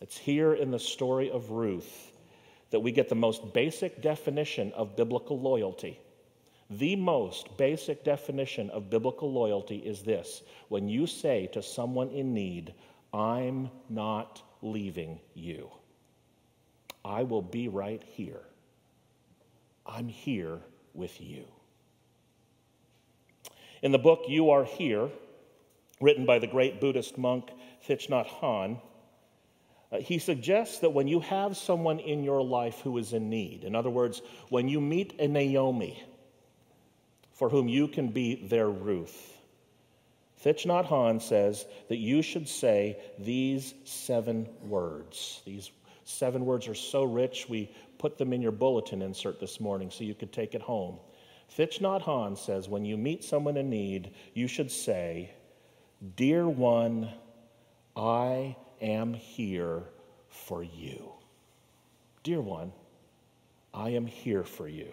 It's 0.00 0.18
here 0.18 0.52
in 0.52 0.70
the 0.70 0.78
story 0.78 1.30
of 1.30 1.50
Ruth 1.50 2.12
that 2.74 2.80
we 2.80 2.90
get 2.90 3.08
the 3.08 3.14
most 3.14 3.52
basic 3.52 4.02
definition 4.02 4.72
of 4.72 4.96
biblical 4.96 5.38
loyalty. 5.38 6.00
The 6.70 6.96
most 6.96 7.56
basic 7.56 8.02
definition 8.02 8.68
of 8.70 8.90
biblical 8.90 9.32
loyalty 9.32 9.76
is 9.76 10.02
this 10.02 10.42
when 10.70 10.88
you 10.88 11.06
say 11.06 11.46
to 11.52 11.62
someone 11.62 12.08
in 12.08 12.34
need, 12.34 12.74
I'm 13.12 13.70
not 13.88 14.42
leaving 14.60 15.20
you, 15.34 15.70
I 17.04 17.22
will 17.22 17.42
be 17.42 17.68
right 17.68 18.02
here. 18.02 18.42
I'm 19.86 20.08
here 20.08 20.58
with 20.94 21.20
you. 21.20 21.44
In 23.82 23.92
the 23.92 24.00
book 24.00 24.24
You 24.26 24.50
Are 24.50 24.64
Here, 24.64 25.10
written 26.00 26.26
by 26.26 26.40
the 26.40 26.48
great 26.48 26.80
Buddhist 26.80 27.18
monk 27.18 27.52
Thich 27.86 28.08
Nhat 28.08 28.26
Hanh, 28.26 28.80
Uh, 29.94 29.98
he 30.00 30.18
suggests 30.18 30.78
that 30.80 30.90
when 30.90 31.06
you 31.06 31.20
have 31.20 31.56
someone 31.56 32.00
in 32.00 32.24
your 32.24 32.42
life 32.42 32.80
who 32.80 32.98
is 32.98 33.12
in 33.12 33.30
need, 33.30 33.62
in 33.64 33.76
other 33.76 33.90
words, 33.90 34.22
when 34.48 34.68
you 34.68 34.80
meet 34.80 35.14
a 35.20 35.28
Naomi 35.28 36.02
for 37.32 37.48
whom 37.48 37.68
you 37.68 37.86
can 37.86 38.08
be 38.08 38.46
their 38.46 38.68
Ruth, 38.68 39.38
Thich 40.44 40.66
Hanh 40.66 41.22
says 41.22 41.64
that 41.88 41.98
you 41.98 42.22
should 42.22 42.48
say 42.48 42.98
these 43.18 43.74
seven 43.84 44.48
words. 44.62 45.42
These 45.46 45.70
seven 46.04 46.44
words 46.44 46.66
are 46.66 46.74
so 46.74 47.04
rich, 47.04 47.46
we 47.48 47.70
put 47.98 48.18
them 48.18 48.32
in 48.32 48.42
your 48.42 48.52
bulletin 48.52 49.00
insert 49.00 49.38
this 49.38 49.60
morning 49.60 49.90
so 49.90 50.04
you 50.04 50.14
could 50.14 50.32
take 50.32 50.54
it 50.54 50.62
home. 50.62 50.98
Thich 51.56 51.80
Hanh 51.80 52.36
says 52.36 52.68
when 52.68 52.84
you 52.84 52.96
meet 52.96 53.22
someone 53.22 53.56
in 53.56 53.70
need, 53.70 54.12
you 54.34 54.48
should 54.48 54.72
say, 54.72 55.30
Dear 56.16 56.48
one, 56.48 57.10
I 57.96 58.56
am 58.80 59.14
here 59.14 59.82
for 60.28 60.62
you. 60.62 61.12
Dear 62.22 62.40
one, 62.40 62.72
I 63.72 63.90
am 63.90 64.06
here 64.06 64.44
for 64.44 64.68
you. 64.68 64.92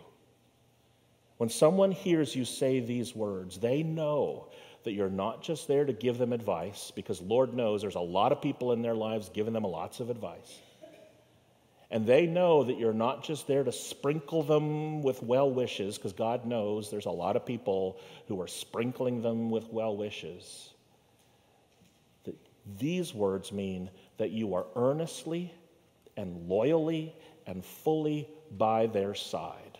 When 1.37 1.49
someone 1.49 1.91
hears 1.91 2.35
you 2.35 2.45
say 2.45 2.79
these 2.79 3.15
words, 3.15 3.57
they 3.57 3.83
know 3.83 4.49
that 4.83 4.93
you're 4.93 5.09
not 5.09 5.41
just 5.41 5.67
there 5.67 5.85
to 5.85 5.93
give 5.93 6.17
them 6.17 6.33
advice, 6.33 6.91
because 6.95 7.21
Lord 7.21 7.53
knows 7.53 7.81
there's 7.81 7.95
a 7.95 7.99
lot 7.99 8.31
of 8.31 8.41
people 8.41 8.73
in 8.73 8.81
their 8.81 8.95
lives 8.95 9.29
giving 9.29 9.53
them 9.53 9.63
lots 9.63 9.99
of 9.99 10.09
advice. 10.09 10.59
And 11.89 12.07
they 12.07 12.25
know 12.25 12.63
that 12.63 12.79
you're 12.79 12.93
not 12.93 13.23
just 13.23 13.47
there 13.47 13.63
to 13.63 13.71
sprinkle 13.71 14.43
them 14.43 15.01
with 15.01 15.21
well 15.21 15.51
wishes, 15.51 15.97
because 15.97 16.13
God 16.13 16.45
knows 16.45 16.89
there's 16.89 17.05
a 17.05 17.11
lot 17.11 17.35
of 17.35 17.45
people 17.45 17.99
who 18.27 18.41
are 18.41 18.47
sprinkling 18.47 19.21
them 19.21 19.49
with 19.49 19.71
well 19.71 19.95
wishes. 19.95 20.69
These 22.79 23.13
words 23.13 23.51
mean 23.51 23.89
that 24.17 24.31
you 24.31 24.53
are 24.53 24.65
earnestly 24.75 25.53
and 26.17 26.47
loyally 26.47 27.15
and 27.47 27.63
fully 27.65 28.29
by 28.57 28.87
their 28.87 29.15
side. 29.15 29.77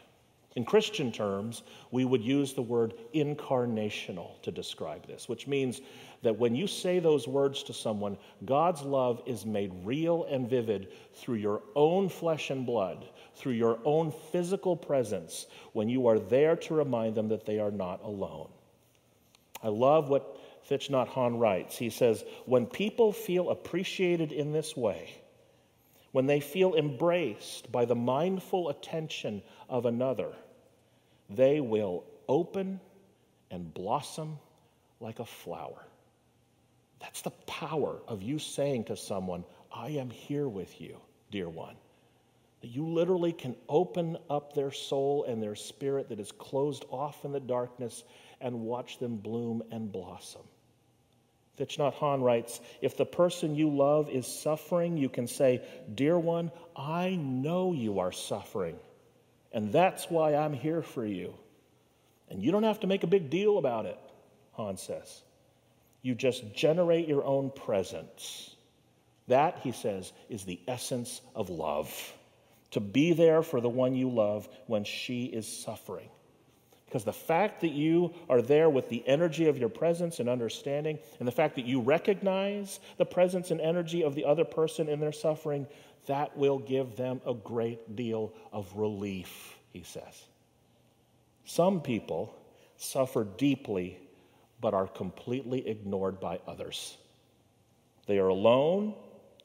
In 0.58 0.66
Christian 0.66 1.14
terms, 1.14 1.64
we 1.92 2.04
would 2.04 2.22
use 2.22 2.54
the 2.54 2.62
word 2.62 2.94
incarnational 3.16 4.42
to 4.42 4.52
describe 4.52 5.08
this, 5.08 5.30
which 5.30 5.48
means 5.48 5.80
that 6.24 6.38
when 6.38 6.56
you 6.56 6.68
say 6.68 7.00
those 7.00 7.26
words 7.26 7.64
to 7.64 7.74
someone, 7.74 8.18
God's 8.44 8.82
love 8.82 9.22
is 9.26 9.46
made 9.46 9.72
real 9.86 10.26
and 10.26 10.50
vivid 10.50 10.92
through 11.14 11.36
your 11.36 11.62
own 11.76 12.10
flesh 12.10 12.50
and 12.50 12.66
blood, 12.66 13.08
through 13.34 13.54
your 13.54 13.80
own 13.86 14.12
physical 14.32 14.76
presence, 14.76 15.48
when 15.72 15.88
you 15.88 16.08
are 16.08 16.20
there 16.20 16.58
to 16.58 16.74
remind 16.74 17.16
them 17.16 17.30
that 17.30 17.46
they 17.46 17.60
are 17.60 17.72
not 17.72 18.04
alone. 18.04 18.50
I 19.64 19.70
love 19.70 20.10
what 20.10 20.38
Thich 20.72 20.90
Hanh 20.90 21.38
writes. 21.38 21.78
He 21.78 21.90
says, 21.90 22.24
When 22.46 22.66
people 22.66 23.12
feel 23.12 23.50
appreciated 23.50 24.32
in 24.32 24.54
this 24.54 24.78
way, 24.78 25.22
when 26.14 26.28
they 26.28 26.40
feel 26.40 26.76
embraced 26.76 27.70
by 27.74 27.84
the 27.84 27.96
mindful 27.96 28.70
attention 28.70 29.42
of 29.68 29.86
another, 29.86 30.34
they 31.30 31.60
will 31.60 32.06
open 32.30 32.80
and 33.50 33.74
blossom 33.74 34.40
like 35.02 35.20
a 35.20 35.26
flower. 35.26 35.86
That's 37.00 37.22
the 37.22 37.32
power 37.48 38.00
of 38.08 38.24
you 38.24 38.40
saying 38.40 38.86
to 38.86 38.96
someone, 38.96 39.44
I 39.74 39.90
am 39.90 40.10
here 40.10 40.48
with 40.48 40.80
you, 40.80 40.98
dear 41.32 41.50
one. 41.50 41.76
That 42.62 42.70
you 42.70 42.88
literally 42.88 43.34
can 43.34 43.58
open 43.68 44.18
up 44.30 44.54
their 44.54 44.72
soul 44.72 45.26
and 45.26 45.44
their 45.44 45.56
spirit 45.56 46.08
that 46.10 46.20
is 46.20 46.32
closed 46.32 46.86
off 46.90 47.26
in 47.26 47.34
the 47.34 47.40
darkness 47.42 48.04
and 48.40 48.62
watch 48.62 49.00
them 49.00 49.18
bloom 49.18 49.64
and 49.72 49.92
blossom. 49.92 50.44
Thich 51.58 51.78
Hanh 51.78 52.22
writes 52.24 52.60
If 52.82 52.98
the 52.98 53.06
person 53.06 53.56
you 53.56 53.70
love 53.70 54.10
is 54.10 54.26
suffering, 54.26 54.98
you 54.98 55.10
can 55.10 55.28
say, 55.28 55.62
Dear 55.94 56.18
one, 56.18 56.52
I 56.76 57.16
know 57.16 57.74
you 57.74 58.00
are 58.00 58.12
suffering, 58.12 58.78
and 59.52 59.72
that's 59.72 60.10
why 60.10 60.36
I'm 60.36 60.54
here 60.54 60.82
for 60.82 61.06
you. 61.06 61.34
And 62.30 62.42
you 62.42 62.52
don't 62.52 62.64
have 62.64 62.80
to 62.82 62.88
make 62.88 63.04
a 63.04 63.08
big 63.08 63.30
deal 63.30 63.58
about 63.58 63.86
it, 63.86 64.00
Hanh 64.58 64.80
says. 64.80 65.22
You 66.02 66.16
just 66.16 66.54
generate 66.54 67.08
your 67.08 67.24
own 67.26 67.52
presence. 67.52 68.56
That, 69.28 69.60
he 69.60 69.72
says, 69.72 70.12
is 70.30 70.46
the 70.46 70.60
essence 70.68 71.22
of 71.36 71.50
love. 71.50 71.94
To 72.72 72.80
be 72.80 73.14
there 73.14 73.44
for 73.44 73.60
the 73.62 73.70
one 73.70 73.96
you 73.96 74.10
love 74.10 74.48
when 74.68 74.86
she 74.86 75.26
is 75.26 75.46
suffering. 75.46 76.10
Because 76.92 77.06
the 77.06 77.14
fact 77.14 77.62
that 77.62 77.72
you 77.72 78.14
are 78.30 78.42
there 78.42 78.70
with 78.70 78.90
the 78.90 79.02
energy 79.08 79.48
of 79.48 79.58
your 79.58 79.70
presence 79.70 80.20
and 80.20 80.28
understanding, 80.28 81.00
and 81.20 81.28
the 81.28 81.32
fact 81.32 81.56
that 81.56 81.66
you 81.66 81.80
recognize 81.80 82.82
the 82.98 83.06
presence 83.06 83.50
and 83.50 83.62
energy 83.62 84.04
of 84.04 84.14
the 84.14 84.26
other 84.26 84.44
person 84.44 84.90
in 84.90 85.00
their 85.00 85.14
suffering, 85.14 85.66
that 86.08 86.36
will 86.36 86.60
give 86.60 86.98
them 86.98 87.22
a 87.26 87.34
great 87.34 87.96
deal 87.96 88.34
of 88.52 88.70
relief, 88.76 89.58
he 89.72 89.84
says. 89.84 90.26
Some 91.46 91.80
people 91.80 92.36
suffer 92.76 93.24
deeply 93.24 93.98
but 94.60 94.74
are 94.74 94.88
completely 94.88 95.66
ignored 95.66 96.20
by 96.20 96.42
others. 96.46 96.98
They 98.06 98.20
are 98.20 98.28
alone 98.28 98.96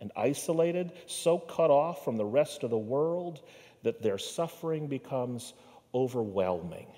and 0.00 0.10
isolated, 0.16 0.90
so 1.06 1.38
cut 1.38 1.70
off 1.70 2.04
from 2.04 2.16
the 2.16 2.24
rest 2.24 2.64
of 2.64 2.70
the 2.70 2.76
world 2.76 3.42
that 3.84 4.02
their 4.02 4.18
suffering 4.18 4.88
becomes 4.88 5.54
overwhelming. 5.94 6.88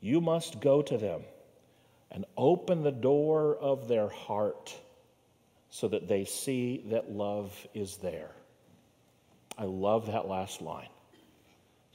You 0.00 0.20
must 0.20 0.60
go 0.60 0.82
to 0.82 0.98
them 0.98 1.22
and 2.10 2.24
open 2.36 2.82
the 2.82 2.92
door 2.92 3.56
of 3.56 3.88
their 3.88 4.08
heart 4.08 4.74
so 5.70 5.88
that 5.88 6.08
they 6.08 6.24
see 6.24 6.84
that 6.90 7.10
love 7.10 7.66
is 7.74 7.96
there. 7.96 8.30
I 9.58 9.64
love 9.64 10.06
that 10.06 10.28
last 10.28 10.62
line. 10.62 10.88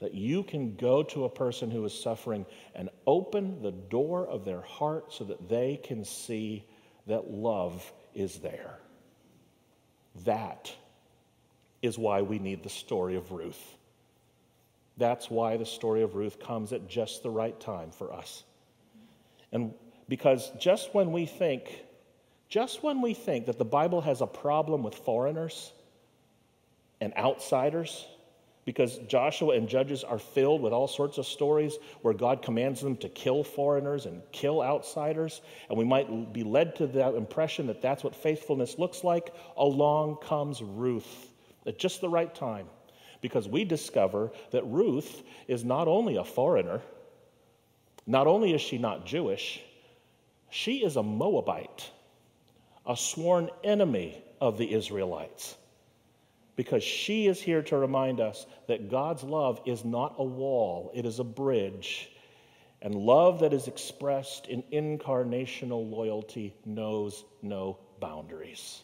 That 0.00 0.14
you 0.14 0.42
can 0.42 0.74
go 0.76 1.02
to 1.04 1.24
a 1.24 1.30
person 1.30 1.70
who 1.70 1.84
is 1.84 1.98
suffering 1.98 2.44
and 2.74 2.90
open 3.06 3.62
the 3.62 3.70
door 3.70 4.26
of 4.26 4.44
their 4.44 4.60
heart 4.60 5.12
so 5.12 5.24
that 5.24 5.48
they 5.48 5.80
can 5.82 6.04
see 6.04 6.64
that 7.06 7.30
love 7.30 7.92
is 8.14 8.38
there. 8.38 8.78
That 10.24 10.72
is 11.82 11.98
why 11.98 12.22
we 12.22 12.38
need 12.38 12.62
the 12.62 12.68
story 12.68 13.16
of 13.16 13.30
Ruth. 13.32 13.76
That's 14.96 15.30
why 15.30 15.56
the 15.56 15.66
story 15.66 16.02
of 16.02 16.14
Ruth 16.14 16.38
comes 16.38 16.72
at 16.72 16.88
just 16.88 17.22
the 17.22 17.30
right 17.30 17.58
time 17.58 17.90
for 17.90 18.12
us. 18.12 18.44
And 19.52 19.72
because 20.08 20.50
just 20.58 20.94
when 20.94 21.12
we 21.12 21.26
think, 21.26 21.84
just 22.48 22.82
when 22.82 23.00
we 23.00 23.14
think 23.14 23.46
that 23.46 23.58
the 23.58 23.64
Bible 23.64 24.00
has 24.02 24.20
a 24.20 24.26
problem 24.26 24.82
with 24.82 24.94
foreigners 24.94 25.72
and 27.00 27.16
outsiders, 27.16 28.06
because 28.64 28.98
Joshua 29.08 29.56
and 29.56 29.68
Judges 29.68 30.04
are 30.04 30.18
filled 30.18 30.62
with 30.62 30.72
all 30.72 30.86
sorts 30.86 31.18
of 31.18 31.26
stories 31.26 31.78
where 32.02 32.14
God 32.14 32.42
commands 32.42 32.80
them 32.80 32.96
to 32.98 33.08
kill 33.08 33.42
foreigners 33.42 34.06
and 34.06 34.22
kill 34.30 34.62
outsiders, 34.62 35.40
and 35.68 35.76
we 35.76 35.84
might 35.84 36.32
be 36.32 36.44
led 36.44 36.76
to 36.76 36.86
the 36.86 37.14
impression 37.16 37.66
that 37.66 37.82
that's 37.82 38.04
what 38.04 38.14
faithfulness 38.14 38.78
looks 38.78 39.02
like, 39.02 39.34
along 39.56 40.18
comes 40.22 40.62
Ruth 40.62 41.32
at 41.66 41.78
just 41.78 42.00
the 42.00 42.08
right 42.08 42.32
time 42.32 42.66
because 43.22 43.48
we 43.48 43.64
discover 43.64 44.30
that 44.50 44.66
Ruth 44.66 45.22
is 45.48 45.64
not 45.64 45.88
only 45.88 46.16
a 46.16 46.24
foreigner, 46.24 46.82
not 48.06 48.26
only 48.26 48.52
is 48.52 48.60
she 48.60 48.76
not 48.76 49.06
Jewish, 49.06 49.62
she 50.50 50.84
is 50.84 50.96
a 50.96 51.02
Moabite, 51.02 51.90
a 52.84 52.96
sworn 52.96 53.48
enemy 53.64 54.22
of 54.40 54.58
the 54.58 54.74
Israelites. 54.74 55.56
Because 56.56 56.82
she 56.82 57.28
is 57.28 57.40
here 57.40 57.62
to 57.62 57.78
remind 57.78 58.20
us 58.20 58.44
that 58.66 58.90
God's 58.90 59.22
love 59.22 59.60
is 59.64 59.84
not 59.84 60.16
a 60.18 60.24
wall, 60.24 60.90
it 60.92 61.06
is 61.06 61.18
a 61.18 61.24
bridge. 61.24 62.10
And 62.82 62.94
love 62.96 63.38
that 63.40 63.52
is 63.52 63.68
expressed 63.68 64.48
in 64.48 64.64
incarnational 64.72 65.88
loyalty 65.88 66.52
knows 66.66 67.24
no 67.40 67.78
boundaries. 68.00 68.82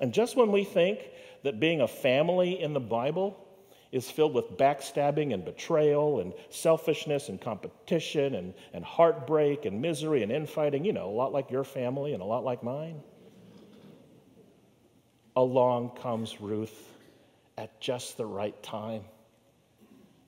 And 0.00 0.12
just 0.12 0.36
when 0.36 0.52
we 0.52 0.64
think 0.64 1.00
that 1.42 1.60
being 1.60 1.80
a 1.80 1.88
family 1.88 2.60
in 2.60 2.72
the 2.72 2.80
Bible 2.80 3.38
is 3.92 4.10
filled 4.10 4.32
with 4.32 4.56
backstabbing 4.56 5.34
and 5.34 5.44
betrayal 5.44 6.20
and 6.20 6.32
selfishness 6.48 7.28
and 7.28 7.40
competition 7.40 8.34
and, 8.34 8.54
and 8.72 8.84
heartbreak 8.84 9.66
and 9.66 9.82
misery 9.82 10.22
and 10.22 10.32
infighting, 10.32 10.84
you 10.84 10.94
know, 10.94 11.08
a 11.08 11.12
lot 11.12 11.32
like 11.32 11.50
your 11.50 11.64
family 11.64 12.14
and 12.14 12.22
a 12.22 12.24
lot 12.24 12.42
like 12.42 12.62
mine. 12.62 13.00
Along 15.36 15.90
comes 15.90 16.40
Ruth 16.40 16.88
at 17.58 17.80
just 17.80 18.16
the 18.16 18.26
right 18.26 18.60
time. 18.62 19.02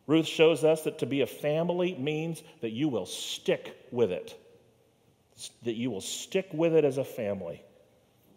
Ruth 0.06 0.26
shows 0.26 0.64
us 0.64 0.82
that 0.82 0.98
to 0.98 1.06
be 1.06 1.22
a 1.22 1.26
family 1.26 1.94
means 1.94 2.42
that 2.60 2.70
you 2.70 2.88
will 2.88 3.06
stick 3.06 3.74
with 3.90 4.12
it, 4.12 4.38
that 5.62 5.74
you 5.74 5.90
will 5.90 6.02
stick 6.02 6.48
with 6.52 6.74
it 6.74 6.84
as 6.84 6.98
a 6.98 7.04
family. 7.04 7.62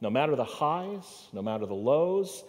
No 0.01 0.10
matter 0.10 0.36
the 0.36 0.44
highs, 0.44 1.27
no 1.34 1.42
matter 1.42 1.66
the 1.66 1.74
lows, 1.74 2.44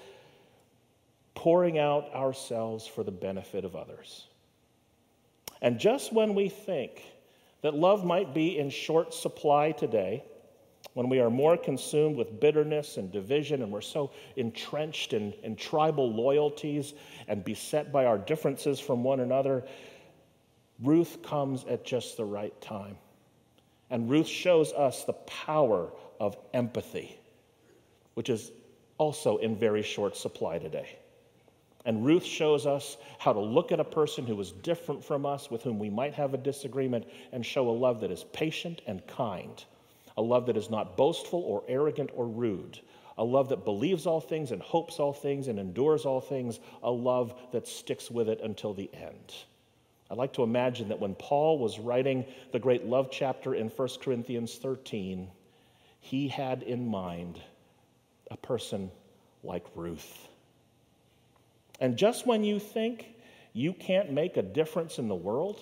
pouring 1.34 1.78
out 1.78 2.12
ourselves 2.14 2.86
for 2.86 3.02
the 3.02 3.12
benefit 3.12 3.64
of 3.64 3.76
others. 3.76 4.26
And 5.62 5.78
just 5.78 6.12
when 6.12 6.34
we 6.34 6.48
think 6.48 7.02
that 7.62 7.74
love 7.74 8.04
might 8.04 8.34
be 8.34 8.58
in 8.58 8.70
short 8.70 9.14
supply 9.14 9.72
today, 9.72 10.24
when 10.94 11.08
we 11.08 11.20
are 11.20 11.30
more 11.30 11.56
consumed 11.56 12.16
with 12.16 12.40
bitterness 12.40 12.96
and 12.96 13.12
division 13.12 13.62
and 13.62 13.70
we're 13.70 13.80
so 13.80 14.10
entrenched 14.36 15.12
in, 15.12 15.32
in 15.42 15.56
tribal 15.56 16.12
loyalties 16.12 16.94
and 17.28 17.44
beset 17.44 17.92
by 17.92 18.04
our 18.04 18.18
differences 18.18 18.80
from 18.80 19.04
one 19.04 19.20
another, 19.20 19.64
Ruth 20.82 21.22
comes 21.22 21.64
at 21.66 21.84
just 21.84 22.16
the 22.16 22.24
right 22.24 22.58
time. 22.60 22.96
And 23.90 24.10
Ruth 24.10 24.28
shows 24.28 24.72
us 24.72 25.04
the 25.04 25.14
power 25.14 25.90
of 26.20 26.36
empathy, 26.52 27.17
which 28.18 28.30
is 28.30 28.50
also 28.98 29.36
in 29.36 29.54
very 29.54 29.80
short 29.80 30.16
supply 30.16 30.58
today. 30.58 30.98
And 31.84 32.04
Ruth 32.04 32.24
shows 32.24 32.66
us 32.66 32.96
how 33.20 33.32
to 33.32 33.38
look 33.38 33.70
at 33.70 33.78
a 33.78 33.84
person 33.84 34.26
who 34.26 34.40
is 34.40 34.50
different 34.50 35.04
from 35.04 35.24
us, 35.24 35.52
with 35.52 35.62
whom 35.62 35.78
we 35.78 35.88
might 35.88 36.14
have 36.14 36.34
a 36.34 36.36
disagreement, 36.36 37.06
and 37.30 37.46
show 37.46 37.70
a 37.70 37.70
love 37.70 38.00
that 38.00 38.10
is 38.10 38.24
patient 38.32 38.82
and 38.88 39.06
kind, 39.06 39.62
a 40.16 40.20
love 40.20 40.46
that 40.46 40.56
is 40.56 40.68
not 40.68 40.96
boastful 40.96 41.38
or 41.42 41.62
arrogant 41.68 42.10
or 42.12 42.26
rude, 42.26 42.80
a 43.18 43.24
love 43.24 43.48
that 43.50 43.64
believes 43.64 44.04
all 44.04 44.20
things 44.20 44.50
and 44.50 44.62
hopes 44.62 44.98
all 44.98 45.12
things 45.12 45.46
and 45.46 45.60
endures 45.60 46.04
all 46.04 46.20
things, 46.20 46.58
a 46.82 46.90
love 46.90 47.36
that 47.52 47.68
sticks 47.68 48.10
with 48.10 48.28
it 48.28 48.40
until 48.42 48.74
the 48.74 48.90
end. 48.94 49.32
I 50.10 50.14
like 50.14 50.32
to 50.32 50.42
imagine 50.42 50.88
that 50.88 50.98
when 50.98 51.14
Paul 51.14 51.60
was 51.60 51.78
writing 51.78 52.24
the 52.50 52.58
great 52.58 52.84
love 52.84 53.10
chapter 53.12 53.54
in 53.54 53.68
1 53.68 53.88
Corinthians 54.02 54.56
13, 54.56 55.30
he 56.00 56.26
had 56.26 56.64
in 56.64 56.84
mind 56.84 57.40
a 58.30 58.36
person 58.36 58.90
like 59.42 59.64
Ruth. 59.74 60.28
And 61.80 61.96
just 61.96 62.26
when 62.26 62.44
you 62.44 62.58
think 62.58 63.08
you 63.52 63.72
can't 63.72 64.10
make 64.12 64.36
a 64.36 64.42
difference 64.42 64.98
in 64.98 65.08
the 65.08 65.14
world, 65.14 65.60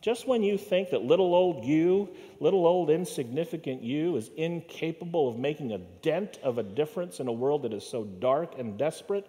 just 0.00 0.28
when 0.28 0.42
you 0.42 0.56
think 0.56 0.90
that 0.90 1.02
little 1.02 1.34
old 1.34 1.64
you, 1.64 2.08
little 2.40 2.66
old 2.66 2.88
insignificant 2.88 3.82
you, 3.82 4.16
is 4.16 4.30
incapable 4.36 5.28
of 5.28 5.38
making 5.38 5.72
a 5.72 5.78
dent 5.78 6.38
of 6.42 6.58
a 6.58 6.62
difference 6.62 7.20
in 7.20 7.26
a 7.28 7.32
world 7.32 7.62
that 7.62 7.72
is 7.72 7.84
so 7.84 8.04
dark 8.04 8.58
and 8.58 8.78
desperate, 8.78 9.26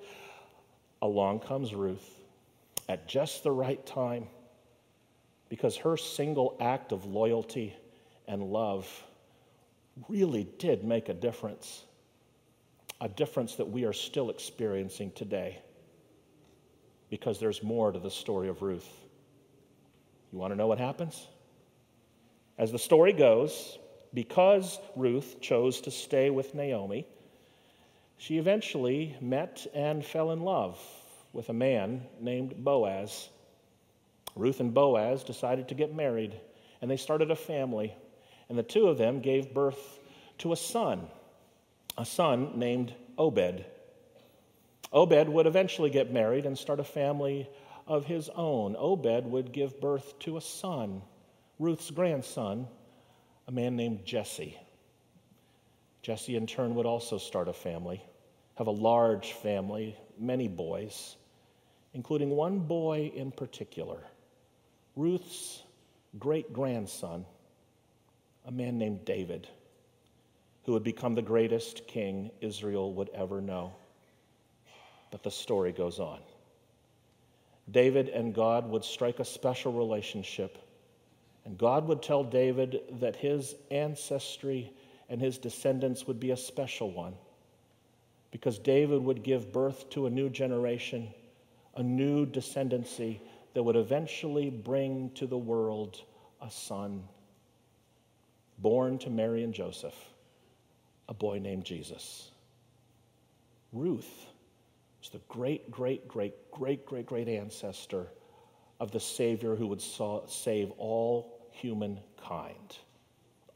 along 1.01 1.39
comes 1.39 1.73
Ruth 1.73 2.19
at 2.87 3.07
just 3.07 3.43
the 3.43 3.51
right 3.51 3.83
time 3.85 4.27
because 5.49 5.75
her 5.77 5.97
single 5.97 6.55
act 6.59 6.91
of 6.91 7.05
loyalty 7.05 7.75
and 8.27 8.43
love 8.43 8.87
really 10.07 10.47
did 10.59 10.83
make 10.83 11.09
a 11.09 11.13
difference, 11.13 11.83
a 13.01 13.09
difference 13.09 13.55
that 13.55 13.69
we 13.69 13.85
are 13.85 13.93
still 13.93 14.29
experiencing 14.29 15.11
today 15.11 15.61
because 17.09 17.39
there's 17.39 17.63
more 17.63 17.91
to 17.91 17.99
the 17.99 18.11
story 18.11 18.49
of 18.49 18.61
Ruth. 18.61 18.89
You 20.31 20.37
want 20.37 20.51
to 20.51 20.57
know 20.57 20.67
what 20.67 20.79
happens? 20.79 21.27
As 22.57 22.71
the 22.71 22.79
story 22.79 23.13
goes, 23.13 23.77
because 24.13 24.79
Ruth 24.95 25.39
chose 25.41 25.81
to 25.81 25.91
stay 25.91 26.29
with 26.29 26.53
Naomi, 26.53 27.07
she 28.17 28.37
eventually 28.37 29.15
met 29.21 29.65
and 29.73 30.05
fell 30.05 30.31
in 30.31 30.41
love 30.41 30.77
with 31.31 31.49
a 31.49 31.53
man 31.53 32.03
named 32.19 32.63
Boaz. 32.63 33.29
Ruth 34.35 34.59
and 34.59 34.73
Boaz 34.73 35.23
decided 35.23 35.69
to 35.69 35.75
get 35.75 35.95
married, 35.95 36.39
and 36.81 36.91
they 36.91 36.97
started 36.97 37.31
a 37.31 37.35
family. 37.35 37.93
And 38.49 38.57
the 38.57 38.63
two 38.63 38.87
of 38.87 38.97
them 38.97 39.21
gave 39.21 39.53
birth 39.53 39.99
to 40.39 40.51
a 40.51 40.57
son, 40.57 41.07
a 41.99 42.05
son 42.05 42.57
named 42.57 42.95
Obed. 43.17 43.65
Obed 44.93 45.27
would 45.27 45.45
eventually 45.45 45.89
get 45.89 46.13
married 46.13 46.45
and 46.45 46.57
start 46.57 46.79
a 46.79 46.83
family 46.83 47.49
of 47.85 48.05
his 48.05 48.29
own. 48.29 48.77
Obed 48.79 49.25
would 49.25 49.51
give 49.51 49.81
birth 49.81 50.17
to 50.19 50.37
a 50.37 50.41
son, 50.41 51.01
Ruth's 51.59 51.91
grandson, 51.91 52.67
a 53.49 53.51
man 53.51 53.75
named 53.75 54.05
Jesse. 54.05 54.57
Jesse, 56.01 56.37
in 56.37 56.47
turn, 56.47 56.73
would 56.75 56.85
also 56.85 57.17
start 57.17 57.49
a 57.49 57.53
family, 57.53 58.01
have 58.55 58.67
a 58.67 58.71
large 58.71 59.33
family, 59.33 59.97
many 60.17 60.47
boys, 60.47 61.17
including 61.93 62.29
one 62.29 62.59
boy 62.59 63.11
in 63.13 63.29
particular, 63.29 63.99
Ruth's 64.95 65.61
great 66.17 66.53
grandson, 66.53 67.25
a 68.45 68.51
man 68.51 68.77
named 68.77 69.03
David, 69.03 69.49
who 70.63 70.73
would 70.73 70.83
become 70.83 71.15
the 71.15 71.21
greatest 71.21 71.87
king 71.87 72.31
Israel 72.41 72.93
would 72.93 73.09
ever 73.13 73.41
know. 73.41 73.73
But 75.11 75.23
the 75.23 75.31
story 75.31 75.71
goes 75.71 75.99
on. 75.99 76.19
David 77.71 78.09
and 78.09 78.33
God 78.33 78.69
would 78.69 78.83
strike 78.83 79.19
a 79.19 79.25
special 79.25 79.71
relationship, 79.71 80.57
and 81.45 81.57
God 81.57 81.87
would 81.87 82.01
tell 82.01 82.23
David 82.23 82.81
that 82.99 83.15
his 83.15 83.55
ancestry 83.71 84.71
and 85.09 85.21
his 85.21 85.37
descendants 85.37 86.07
would 86.07 86.19
be 86.19 86.31
a 86.31 86.37
special 86.37 86.91
one 86.91 87.15
because 88.31 88.59
David 88.59 89.03
would 89.03 89.23
give 89.23 89.51
birth 89.51 89.89
to 89.91 90.05
a 90.05 90.09
new 90.09 90.29
generation, 90.29 91.07
a 91.75 91.83
new 91.83 92.25
descendancy 92.25 93.19
that 93.53 93.63
would 93.63 93.75
eventually 93.75 94.49
bring 94.49 95.09
to 95.15 95.25
the 95.25 95.37
world 95.37 96.01
a 96.41 96.49
son 96.49 97.03
born 98.59 98.97
to 98.99 99.09
Mary 99.09 99.43
and 99.43 99.53
Joseph, 99.53 99.95
a 101.09 101.13
boy 101.13 101.39
named 101.39 101.65
Jesus. 101.65 102.31
Ruth 103.73 104.27
was 105.01 105.09
the 105.09 105.19
great, 105.27 105.69
great, 105.69 106.07
great, 106.07 106.51
great, 106.51 106.85
great, 106.85 107.05
great 107.05 107.27
ancestor 107.27 108.07
of 108.79 108.91
the 108.91 108.99
Savior 108.99 109.55
who 109.55 109.67
would 109.67 109.81
save 109.81 110.71
all 110.77 111.49
humankind. 111.51 112.77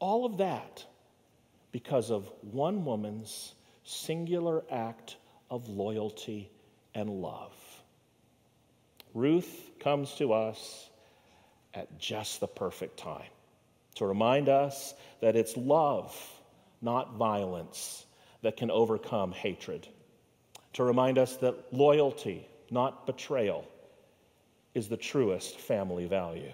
All 0.00 0.26
of 0.26 0.36
that 0.38 0.84
because 1.72 2.10
of 2.10 2.30
one 2.42 2.84
woman's 2.84 3.54
singular 3.84 4.64
act 4.70 5.16
of 5.50 5.68
loyalty 5.68 6.50
and 6.94 7.08
love. 7.08 7.54
Ruth 9.14 9.70
comes 9.78 10.14
to 10.16 10.32
us 10.32 10.90
at 11.72 11.98
just 11.98 12.40
the 12.40 12.46
perfect 12.46 12.96
time 12.96 13.22
to 13.94 14.06
remind 14.06 14.48
us 14.48 14.94
that 15.20 15.36
it's 15.36 15.56
love, 15.56 16.16
not 16.84 17.16
violence, 17.16 18.06
that 18.42 18.56
can 18.56 18.70
overcome 18.70 19.32
hatred 19.32 19.88
to 20.74 20.84
remind 20.84 21.18
us 21.18 21.36
that 21.36 21.72
loyalty, 21.72 22.46
not 22.70 23.06
betrayal, 23.06 23.64
is 24.74 24.88
the 24.88 24.96
truest 24.96 25.58
family 25.58 26.06
value. 26.06 26.52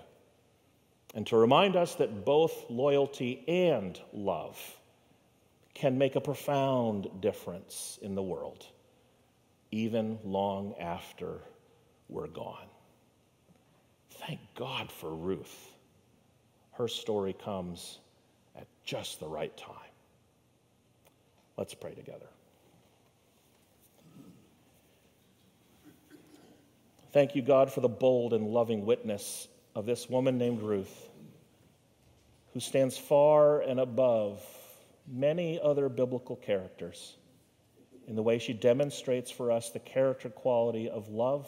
And 1.15 1.27
to 1.27 1.37
remind 1.37 1.75
us 1.75 1.97
that 1.97 2.25
both 2.25 2.67
loyalty 2.71 3.43
and 3.49 4.01
love 4.13 4.59
can 5.75 5.99
make 5.99 6.15
a 6.15 6.21
profound 6.21 7.09
difference 7.21 7.99
in 8.03 8.15
the 8.15 8.23
world, 8.23 8.67
even 9.73 10.19
long 10.23 10.75
after 10.79 11.39
we're 12.09 12.29
gone. 12.29 12.69
Thank 14.27 14.41
God 14.55 14.93
for 14.93 15.15
Ruth. 15.15 15.73
Her 16.73 16.89
story 16.89 17.33
comes 17.33 17.99
at 18.55 18.67
just 18.85 19.19
the 19.19 19.29
right 19.29 19.57
time. 19.57 19.90
Let's 21.61 21.75
pray 21.75 21.93
together. 21.93 22.27
Thank 27.13 27.35
you, 27.35 27.43
God, 27.43 27.71
for 27.71 27.83
the 27.83 27.89
bold 27.89 28.33
and 28.33 28.49
loving 28.49 28.87
witness 28.87 29.47
of 29.75 29.85
this 29.85 30.09
woman 30.09 30.39
named 30.39 30.63
Ruth, 30.63 31.11
who 32.55 32.61
stands 32.61 32.97
far 32.97 33.61
and 33.61 33.79
above 33.79 34.43
many 35.07 35.61
other 35.63 35.91
biblical 35.91 36.35
characters 36.35 37.19
in 38.09 38.17
the 38.17 38.23
way 38.23 38.39
she 38.39 38.55
demonstrates 38.55 39.31
for 39.31 39.53
us 39.53 39.69
the 39.69 39.81
character 39.81 40.31
quality 40.31 40.89
of 40.89 41.11
love, 41.11 41.47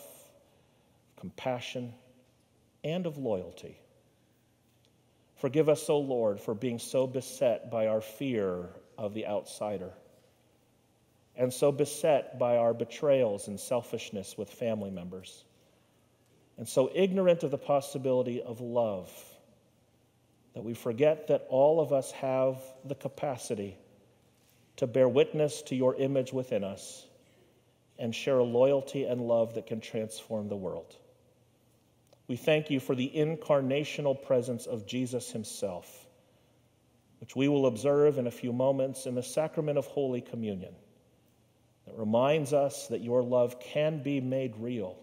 compassion, 1.19 1.95
and 2.85 3.07
of 3.07 3.17
loyalty. 3.17 3.79
Forgive 5.37 5.71
us, 5.71 5.89
O 5.89 5.99
Lord, 5.99 6.39
for 6.39 6.55
being 6.55 6.79
so 6.79 7.07
beset 7.07 7.71
by 7.71 7.87
our 7.87 8.03
fear 8.03 8.69
of 8.99 9.15
the 9.15 9.27
outsider 9.27 9.95
and 11.37 11.53
so 11.53 11.73
beset 11.73 12.39
by 12.39 12.57
our 12.57 12.75
betrayals 12.75 13.49
and 13.49 13.59
selfishness 13.59 14.37
with 14.37 14.51
family 14.51 14.91
members, 14.91 15.45
and 16.59 16.69
so 16.69 16.91
ignorant 16.95 17.43
of 17.43 17.51
the 17.51 17.59
possibility 17.59 18.43
of 18.43 18.61
love 18.61 19.11
that 20.55 20.63
we 20.63 20.75
forget 20.75 21.29
that 21.29 21.47
all 21.49 21.81
of 21.81 21.93
us 21.93 22.11
have 22.13 22.59
the 22.85 22.95
capacity 22.95 23.77
to 24.77 24.87
bear 24.87 25.09
witness 25.09 25.63
to 25.63 25.75
your 25.75 25.95
image 25.97 26.33
within 26.33 26.63
us 26.63 27.07
and 27.99 28.15
share 28.15 28.39
a 28.39 28.45
loyalty 28.45 29.05
and 29.05 29.21
love 29.21 29.55
that 29.55 29.67
can 29.67 29.81
transform 29.81 30.49
the 30.49 30.57
world. 30.57 30.97
We 32.29 32.37
thank 32.37 32.71
you 32.71 32.81
for 32.81 32.95
the 32.95 33.11
incarnational 33.15 34.23
presence 34.23 34.67
of 34.67 34.87
Jesus 34.87 35.31
himself, 35.31 36.07
which 37.21 37.35
we 37.35 37.49
will 37.49 37.67
observe 37.67 38.19
in 38.19 38.27
a 38.27 38.31
few 38.31 38.53
moments 38.53 39.07
in 39.07 39.15
the 39.15 39.23
sacrament 39.23 39.79
of 39.79 39.87
Holy 39.87 40.21
Communion 40.21 40.75
that 41.87 41.97
reminds 41.97 42.53
us 42.53 42.89
that 42.89 43.03
your 43.03 43.23
love 43.23 43.59
can 43.61 44.03
be 44.03 44.21
made 44.21 44.55
real 44.59 44.97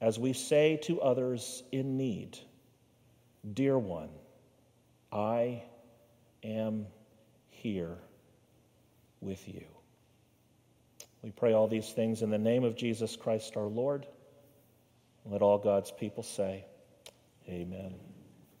as 0.00 0.18
we 0.18 0.32
say 0.32 0.78
to 0.82 1.00
others 1.00 1.62
in 1.72 1.96
need, 1.96 2.38
Dear 3.54 3.78
one, 3.78 4.10
I 5.12 5.62
am 6.42 6.86
here 7.48 7.96
with 9.20 9.46
you. 9.48 9.64
We 11.22 11.30
pray 11.30 11.52
all 11.54 11.68
these 11.68 11.90
things 11.90 12.22
in 12.22 12.30
the 12.30 12.38
name 12.38 12.64
of 12.64 12.76
Jesus 12.76 13.16
Christ 13.16 13.56
our 13.56 13.64
Lord. 13.64 14.06
Let 15.24 15.42
all 15.42 15.58
God's 15.58 15.90
people 15.90 16.22
say, 16.22 16.64
Amen. 17.48 17.94